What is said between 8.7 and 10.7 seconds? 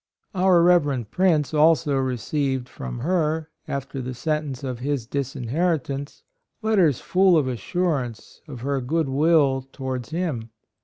good will towards him.